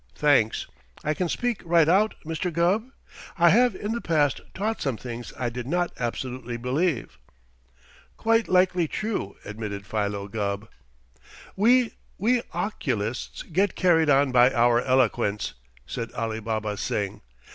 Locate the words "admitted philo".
9.45-10.27